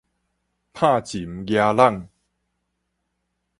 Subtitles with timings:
[0.03, 0.03] 冇
[0.99, 2.07] 蟳夯籠